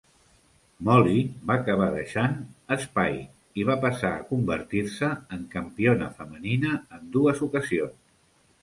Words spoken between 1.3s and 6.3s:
va acabar deixant Spike, i va passar a convertir-se en campiona